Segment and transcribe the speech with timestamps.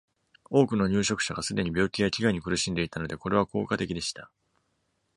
[0.49, 4.31] 多くの入植者が、すでに病気や飢餓に苦しんでいたので、これは効果的でした。